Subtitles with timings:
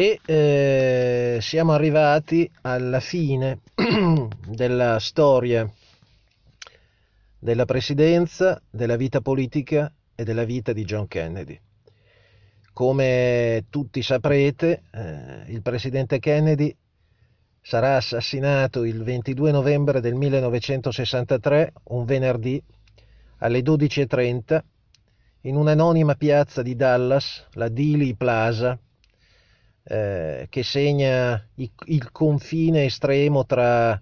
[0.00, 3.62] E eh, siamo arrivati alla fine
[4.46, 5.68] della storia
[7.36, 11.60] della presidenza, della vita politica e della vita di John Kennedy.
[12.72, 16.72] Come tutti saprete, eh, il presidente Kennedy
[17.60, 22.62] sarà assassinato il 22 novembre del 1963, un venerdì,
[23.38, 24.62] alle 12.30,
[25.40, 28.78] in un'anonima piazza di Dallas, la Dealey Plaza,
[29.90, 34.00] eh, che segna il, il confine estremo tra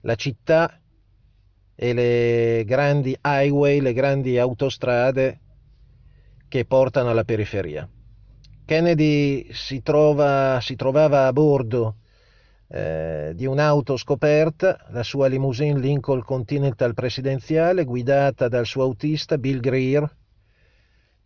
[0.00, 0.80] la città
[1.74, 5.40] e le grandi highway, le grandi autostrade
[6.48, 7.86] che portano alla periferia.
[8.64, 11.96] Kennedy si, trova, si trovava a bordo
[12.68, 19.60] eh, di un'auto scoperta, la sua limousine Lincoln Continental presidenziale, guidata dal suo autista Bill
[19.60, 20.16] Greer,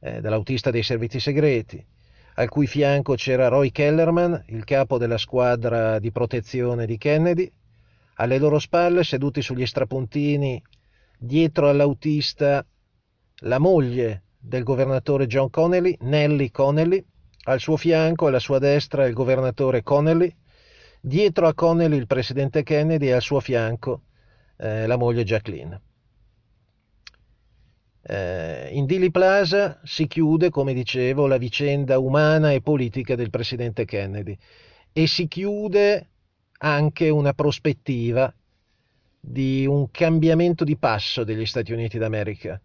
[0.01, 1.87] eh, dall'autista dei servizi segreti
[2.34, 7.51] al cui fianco c'era Roy Kellerman, il capo della squadra di protezione di Kennedy,
[8.15, 10.62] alle loro spalle, seduti sugli strapuntini,
[11.18, 12.65] dietro all'autista,
[13.45, 17.04] la moglie del governatore John Connelly, Nellie Connelly,
[17.45, 20.35] al suo fianco, alla sua destra, il governatore Connelly,
[21.01, 24.02] dietro a Connelly il presidente Kennedy e al suo fianco
[24.57, 25.80] eh, la moglie Jacqueline.
[28.04, 33.84] Eh, in Dili Plaza si chiude, come dicevo, la vicenda umana e politica del presidente
[33.84, 34.36] Kennedy
[34.92, 36.08] e si chiude
[36.58, 38.32] anche una prospettiva
[39.20, 42.60] di un cambiamento di passo degli Stati Uniti d'America,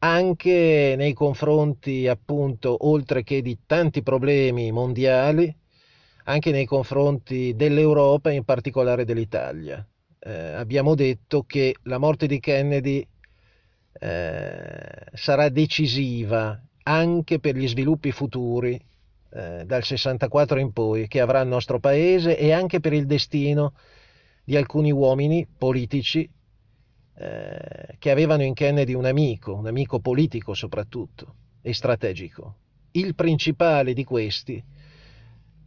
[0.00, 5.54] anche nei confronti, appunto, oltre che di tanti problemi mondiali,
[6.24, 9.86] anche nei confronti dell'Europa e in particolare dell'Italia.
[10.18, 13.06] Eh, abbiamo detto che la morte di Kennedy
[14.00, 18.80] eh, sarà decisiva anche per gli sviluppi futuri
[19.30, 23.74] eh, dal 64 in poi che avrà il nostro paese e anche per il destino
[24.44, 26.28] di alcuni uomini politici
[27.16, 32.56] eh, che avevano in Kennedy un amico, un amico politico soprattutto e strategico.
[32.92, 34.62] Il principale di questi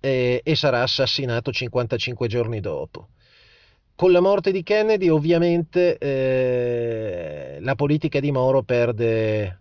[0.00, 3.08] e, e sarà assassinato 55 giorni dopo.
[3.94, 9.59] Con la morte di Kennedy ovviamente eh, la politica di Moro perde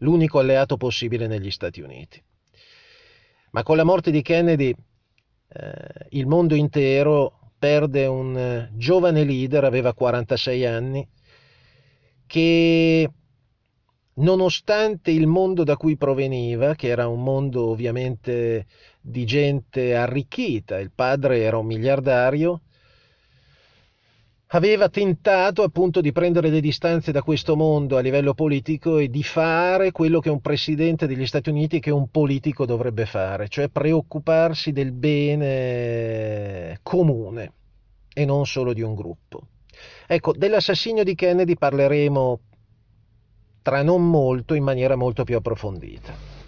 [0.00, 2.22] l'unico alleato possibile negli Stati Uniti.
[3.52, 4.74] Ma con la morte di Kennedy
[5.52, 5.72] eh,
[6.10, 11.06] il mondo intero perde un eh, giovane leader, aveva 46 anni,
[12.26, 13.10] che
[14.14, 18.66] nonostante il mondo da cui proveniva, che era un mondo ovviamente
[19.00, 22.62] di gente arricchita, il padre era un miliardario,
[24.52, 29.22] aveva tentato appunto di prendere le distanze da questo mondo a livello politico e di
[29.22, 34.72] fare quello che un presidente degli Stati Uniti, che un politico dovrebbe fare, cioè preoccuparsi
[34.72, 37.52] del bene comune
[38.12, 39.42] e non solo di un gruppo.
[40.06, 42.40] Ecco, dell'assassinio di Kennedy parleremo
[43.62, 46.39] tra non molto in maniera molto più approfondita.